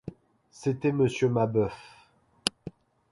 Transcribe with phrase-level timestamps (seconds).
[0.49, 1.77] C’était Monsieur Mabeuf.